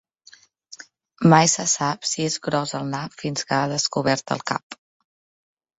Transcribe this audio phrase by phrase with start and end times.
[1.33, 4.83] Mai se sap si és gros el nap fins que ha descobert el cap.